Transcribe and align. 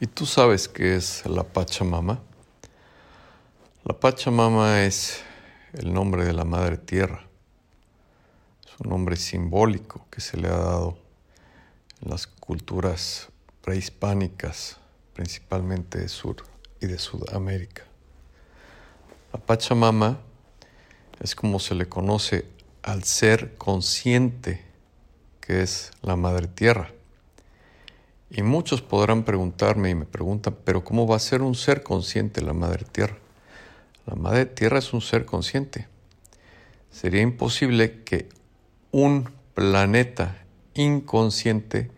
¿Y 0.00 0.06
tú 0.06 0.26
sabes 0.26 0.68
qué 0.68 0.94
es 0.94 1.26
la 1.26 1.42
Pachamama? 1.42 2.20
La 3.82 3.98
Pachamama 3.98 4.84
es 4.84 5.24
el 5.72 5.92
nombre 5.92 6.24
de 6.24 6.32
la 6.32 6.44
Madre 6.44 6.76
Tierra. 6.76 7.26
Es 8.64 8.78
un 8.78 8.90
nombre 8.90 9.16
simbólico 9.16 10.06
que 10.08 10.20
se 10.20 10.36
le 10.36 10.46
ha 10.46 10.56
dado 10.56 10.96
en 12.00 12.10
las 12.10 12.28
culturas 12.28 13.26
prehispánicas, 13.60 14.76
principalmente 15.14 15.98
de 15.98 16.08
Sur 16.08 16.44
y 16.80 16.86
de 16.86 16.98
Sudamérica. 17.00 17.82
La 19.32 19.40
Pachamama 19.40 20.20
es 21.18 21.34
como 21.34 21.58
se 21.58 21.74
le 21.74 21.88
conoce 21.88 22.46
al 22.84 23.02
ser 23.02 23.56
consciente 23.56 24.64
que 25.40 25.62
es 25.62 25.90
la 26.02 26.14
Madre 26.14 26.46
Tierra. 26.46 26.92
Y 28.30 28.42
muchos 28.42 28.82
podrán 28.82 29.24
preguntarme 29.24 29.90
y 29.90 29.94
me 29.94 30.04
preguntan, 30.04 30.56
pero 30.64 30.84
¿cómo 30.84 31.06
va 31.06 31.16
a 31.16 31.20
ser 31.20 31.40
un 31.40 31.54
ser 31.54 31.82
consciente 31.82 32.42
la 32.42 32.52
Madre 32.52 32.84
Tierra? 32.84 33.16
La 34.06 34.14
Madre 34.14 34.46
Tierra 34.46 34.78
es 34.78 34.92
un 34.92 35.00
ser 35.00 35.24
consciente. 35.24 35.88
Sería 36.90 37.22
imposible 37.22 38.02
que 38.04 38.28
un 38.90 39.30
planeta 39.54 40.44
inconsciente 40.74 41.90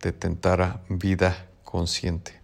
detentara 0.00 0.82
vida 0.88 1.46
consciente. 1.64 2.40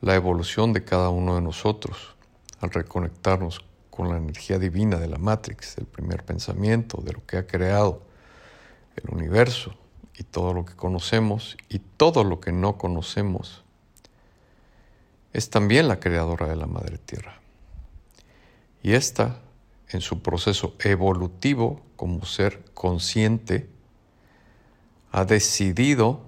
La 0.00 0.14
evolución 0.14 0.72
de 0.72 0.84
cada 0.84 1.08
uno 1.08 1.36
de 1.36 1.40
nosotros 1.40 2.16
al 2.60 2.70
reconectarnos 2.70 3.64
con 3.90 4.08
la 4.08 4.16
energía 4.16 4.58
divina 4.58 4.98
de 4.98 5.08
la 5.08 5.18
Matrix, 5.18 5.76
del 5.76 5.86
primer 5.86 6.24
pensamiento, 6.24 7.00
de 7.00 7.12
lo 7.12 7.24
que 7.26 7.36
ha 7.36 7.46
creado 7.46 8.02
el 8.96 9.14
universo, 9.14 9.74
y 10.16 10.22
todo 10.22 10.54
lo 10.54 10.64
que 10.64 10.74
conocemos 10.74 11.56
y 11.68 11.78
todo 11.78 12.24
lo 12.24 12.40
que 12.40 12.52
no 12.52 12.78
conocemos, 12.78 13.64
es 15.32 15.50
también 15.50 15.88
la 15.88 15.98
creadora 15.98 16.48
de 16.48 16.56
la 16.56 16.66
Madre 16.66 16.98
Tierra. 16.98 17.40
Y 18.82 18.92
esta, 18.92 19.40
en 19.88 20.00
su 20.00 20.22
proceso 20.22 20.74
evolutivo 20.78 21.80
como 21.96 22.24
ser 22.24 22.62
consciente, 22.74 23.68
ha 25.10 25.24
decidido 25.24 26.22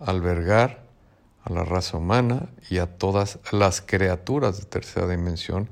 albergar 0.00 0.84
a 1.44 1.52
la 1.52 1.64
raza 1.64 1.96
humana 1.96 2.48
y 2.68 2.78
a 2.78 2.86
todas 2.86 3.38
las 3.52 3.80
criaturas 3.80 4.58
de 4.58 4.64
tercera 4.66 5.08
dimensión, 5.08 5.68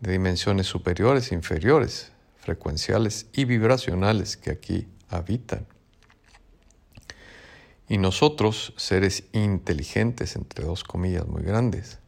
de 0.00 0.12
dimensiones 0.12 0.66
superiores 0.66 1.32
inferiores, 1.32 2.12
frecuenciales 2.38 3.26
y 3.32 3.44
vibracionales 3.44 4.36
que 4.36 4.50
aquí 4.50 4.88
habitan. 5.08 5.66
Y 7.90 7.98
nosotros, 7.98 8.72
seres 8.76 9.24
inteligentes, 9.32 10.36
entre 10.36 10.64
dos 10.64 10.84
comillas 10.84 11.26
muy 11.26 11.42
grandes, 11.42 11.98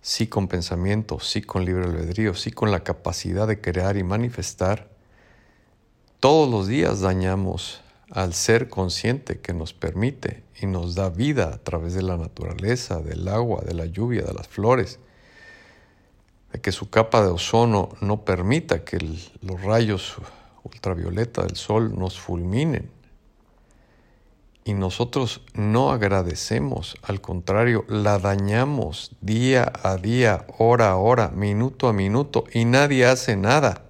sí 0.00 0.28
con 0.28 0.46
pensamiento, 0.46 1.18
sí 1.18 1.42
con 1.42 1.64
libre 1.64 1.86
albedrío, 1.86 2.34
sí 2.34 2.52
con 2.52 2.70
la 2.70 2.84
capacidad 2.84 3.48
de 3.48 3.60
crear 3.60 3.96
y 3.96 4.04
manifestar, 4.04 4.88
todos 6.20 6.48
los 6.48 6.68
días 6.68 7.00
dañamos 7.00 7.80
al 8.12 8.32
ser 8.32 8.68
consciente 8.68 9.40
que 9.40 9.52
nos 9.52 9.72
permite 9.72 10.44
y 10.62 10.66
nos 10.66 10.94
da 10.94 11.10
vida 11.10 11.52
a 11.52 11.58
través 11.58 11.94
de 11.94 12.02
la 12.02 12.16
naturaleza, 12.16 13.00
del 13.00 13.26
agua, 13.26 13.62
de 13.66 13.74
la 13.74 13.86
lluvia, 13.86 14.22
de 14.22 14.34
las 14.34 14.46
flores, 14.46 15.00
de 16.52 16.60
que 16.60 16.70
su 16.70 16.90
capa 16.90 17.22
de 17.22 17.30
ozono 17.30 17.88
no 18.00 18.24
permita 18.24 18.84
que 18.84 18.98
los 19.42 19.62
rayos 19.62 20.14
ultravioleta 20.62 21.42
del 21.42 21.56
sol 21.56 21.98
nos 21.98 22.20
fulminen 22.20 22.99
y 24.64 24.74
nosotros 24.74 25.40
no 25.54 25.90
agradecemos, 25.90 26.96
al 27.02 27.20
contrario, 27.20 27.84
la 27.88 28.18
dañamos 28.18 29.16
día 29.20 29.72
a 29.82 29.96
día, 29.96 30.46
hora 30.58 30.90
a 30.90 30.96
hora, 30.96 31.28
minuto 31.28 31.88
a 31.88 31.92
minuto 31.92 32.44
y 32.52 32.66
nadie 32.66 33.06
hace 33.06 33.36
nada. 33.36 33.84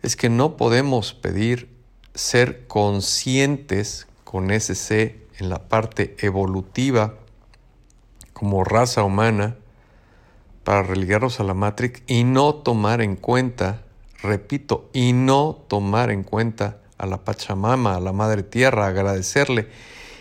Es 0.00 0.16
que 0.16 0.28
no 0.28 0.56
podemos 0.56 1.12
pedir 1.12 1.68
ser 2.14 2.66
conscientes 2.66 4.06
con 4.24 4.50
ese 4.50 4.74
C 4.74 5.26
en 5.38 5.48
la 5.48 5.68
parte 5.68 6.16
evolutiva 6.20 7.14
como 8.32 8.64
raza 8.64 9.04
humana 9.04 9.56
para 10.64 10.82
relegarnos 10.82 11.38
a 11.38 11.44
la 11.44 11.54
Matrix 11.54 12.02
y 12.06 12.24
no 12.24 12.54
tomar 12.54 13.02
en 13.02 13.16
cuenta, 13.16 13.82
repito, 14.22 14.88
y 14.92 15.12
no 15.12 15.64
tomar 15.68 16.10
en 16.10 16.22
cuenta 16.22 16.81
a 17.02 17.06
la 17.06 17.24
Pachamama, 17.24 17.96
a 17.96 18.00
la 18.00 18.12
Madre 18.12 18.44
Tierra, 18.44 18.86
agradecerle 18.86 19.68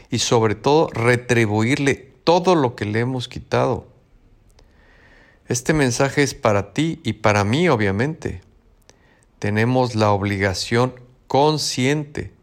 y 0.10 0.18
sobre 0.18 0.56
todo 0.56 0.90
retribuirle 0.90 1.94
todo 2.24 2.56
lo 2.56 2.76
que 2.76 2.86
le 2.86 3.02
hemos 3.02 3.28
quitado. 3.28 3.86
Este 5.48 5.74
mensaje 5.74 6.24
es 6.24 6.34
para 6.34 6.74
ti 6.74 7.00
y 7.04 7.14
para 7.14 7.44
mí, 7.44 7.70
obviamente. 7.70 8.42
Tenemos 9.38 9.94
la 9.94 10.12
obligación 10.12 10.96
consciente 11.28 12.34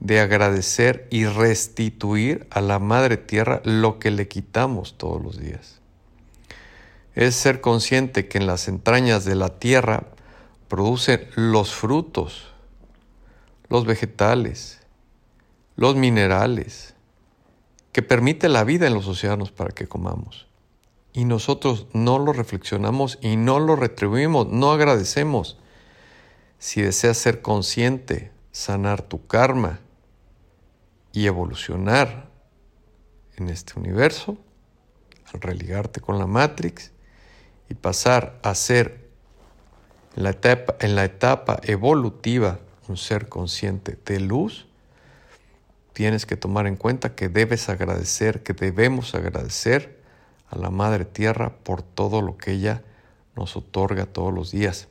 de 0.00 0.20
agradecer 0.20 1.06
y 1.10 1.26
restituir 1.26 2.46
a 2.50 2.62
la 2.62 2.78
Madre 2.78 3.18
Tierra 3.18 3.60
lo 3.64 3.98
que 3.98 4.10
le 4.10 4.28
quitamos 4.28 4.96
todos 4.96 5.22
los 5.22 5.38
días. 5.38 5.82
Es 7.14 7.34
ser 7.34 7.60
consciente 7.60 8.28
que 8.28 8.38
en 8.38 8.46
las 8.46 8.66
entrañas 8.66 9.26
de 9.26 9.34
la 9.34 9.58
tierra 9.58 10.06
producen 10.68 11.28
los 11.36 11.74
frutos 11.74 12.53
los 13.68 13.84
vegetales, 13.86 14.80
los 15.76 15.96
minerales, 15.96 16.94
que 17.92 18.02
permite 18.02 18.48
la 18.48 18.64
vida 18.64 18.86
en 18.86 18.94
los 18.94 19.06
océanos 19.06 19.52
para 19.52 19.70
que 19.70 19.86
comamos. 19.86 20.46
Y 21.12 21.24
nosotros 21.24 21.86
no 21.92 22.18
lo 22.18 22.32
reflexionamos 22.32 23.18
y 23.22 23.36
no 23.36 23.60
lo 23.60 23.76
retribuimos, 23.76 24.48
no 24.48 24.72
agradecemos. 24.72 25.58
Si 26.58 26.82
deseas 26.82 27.18
ser 27.18 27.40
consciente, 27.40 28.32
sanar 28.50 29.02
tu 29.02 29.26
karma 29.26 29.78
y 31.12 31.26
evolucionar 31.26 32.30
en 33.36 33.48
este 33.48 33.78
universo, 33.78 34.36
al 35.32 35.40
religarte 35.40 36.00
con 36.00 36.18
la 36.18 36.26
Matrix 36.26 36.92
y 37.68 37.74
pasar 37.74 38.38
a 38.42 38.54
ser 38.54 39.08
en 40.16 40.24
la 40.24 40.30
etapa, 40.30 40.76
en 40.80 40.96
la 40.96 41.04
etapa 41.04 41.60
evolutiva 41.62 42.58
un 42.88 42.96
ser 42.96 43.28
consciente 43.28 43.98
de 44.04 44.20
luz, 44.20 44.66
tienes 45.92 46.26
que 46.26 46.36
tomar 46.36 46.66
en 46.66 46.76
cuenta 46.76 47.14
que 47.14 47.28
debes 47.28 47.68
agradecer, 47.68 48.42
que 48.42 48.52
debemos 48.52 49.14
agradecer 49.14 49.98
a 50.48 50.58
la 50.58 50.70
Madre 50.70 51.04
Tierra 51.04 51.56
por 51.62 51.82
todo 51.82 52.20
lo 52.20 52.36
que 52.36 52.52
ella 52.52 52.82
nos 53.36 53.56
otorga 53.56 54.06
todos 54.06 54.32
los 54.32 54.50
días. 54.50 54.88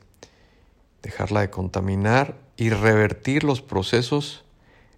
Dejarla 1.02 1.42
de 1.42 1.50
contaminar 1.50 2.36
y 2.56 2.70
revertir 2.70 3.44
los 3.44 3.60
procesos 3.60 4.44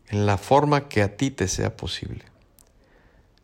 en 0.08 0.26
la 0.26 0.38
forma 0.38 0.88
que 0.88 1.02
a 1.02 1.16
ti 1.16 1.30
te 1.30 1.48
sea 1.48 1.76
posible. 1.76 2.24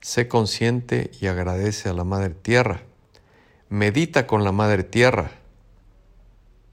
Sé 0.01 0.29
consciente 0.29 1.11
y 1.21 1.27
agradece 1.27 1.89
a 1.89 1.93
la 1.93 2.05
Madre 2.05 2.31
Tierra. 2.31 2.83
Medita 3.69 4.27
con 4.27 4.45
la 4.45 4.53
Madre 4.53 4.83
Tierra. 4.83 5.33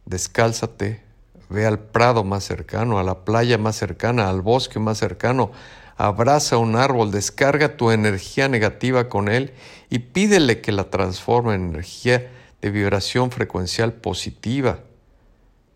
Descálzate 0.05 1.08
Ve 1.49 1.65
al 1.65 1.79
prado 1.79 2.23
más 2.23 2.43
cercano, 2.43 2.99
a 2.99 3.03
la 3.03 3.25
playa 3.25 3.57
más 3.57 3.75
cercana, 3.75 4.29
al 4.29 4.41
bosque 4.41 4.79
más 4.79 4.99
cercano. 4.99 5.51
Abraza 5.97 6.57
un 6.57 6.75
árbol, 6.75 7.11
descarga 7.11 7.75
tu 7.75 7.91
energía 7.91 8.47
negativa 8.47 9.09
con 9.09 9.27
él 9.27 9.53
y 9.89 9.99
pídele 9.99 10.61
que 10.61 10.71
la 10.71 10.89
transforme 10.89 11.55
en 11.55 11.69
energía 11.69 12.31
de 12.61 12.69
vibración 12.69 13.31
frecuencial 13.31 13.93
positiva. 13.93 14.79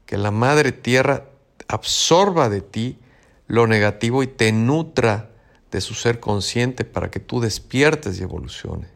Que 0.05 0.17
la 0.17 0.31
Madre 0.31 0.71
Tierra 0.71 1.25
absorba 1.67 2.49
de 2.49 2.61
ti 2.61 2.99
lo 3.47 3.67
negativo 3.67 4.23
y 4.23 4.27
te 4.27 4.51
nutra 4.51 5.29
de 5.71 5.81
su 5.81 5.95
ser 5.95 6.19
consciente 6.19 6.85
para 6.85 7.09
que 7.09 7.19
tú 7.19 7.41
despiertes 7.41 8.19
y 8.19 8.23
evoluciones. 8.23 8.89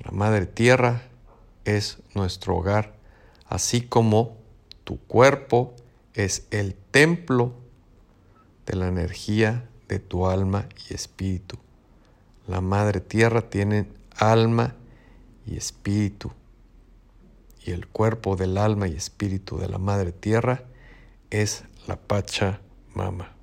La 0.00 0.10
Madre 0.10 0.46
Tierra 0.46 1.02
es 1.64 1.98
nuestro 2.14 2.56
hogar, 2.56 2.94
así 3.46 3.82
como 3.82 4.36
tu 4.86 5.00
cuerpo 5.00 5.74
es 6.14 6.46
el 6.52 6.76
templo 6.76 7.52
de 8.66 8.76
la 8.76 8.86
energía 8.86 9.68
de 9.88 9.98
tu 9.98 10.28
alma 10.28 10.68
y 10.88 10.94
espíritu. 10.94 11.58
La 12.46 12.60
Madre 12.60 13.00
Tierra 13.00 13.50
tiene 13.50 13.88
alma 14.16 14.76
y 15.44 15.56
espíritu. 15.56 16.30
Y 17.64 17.72
el 17.72 17.88
cuerpo 17.88 18.36
del 18.36 18.58
alma 18.58 18.86
y 18.86 18.94
espíritu 18.94 19.58
de 19.58 19.68
la 19.68 19.78
Madre 19.78 20.12
Tierra 20.12 20.62
es 21.30 21.64
la 21.88 21.96
Pacha 21.96 22.60
Mama. 22.94 23.35